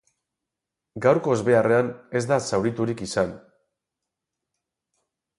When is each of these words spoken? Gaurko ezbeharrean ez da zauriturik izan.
Gaurko 1.05 1.35
ezbeharrean 1.35 1.91
ez 2.19 2.21
da 2.31 2.39
zauriturik 2.51 3.03
izan. 3.07 3.35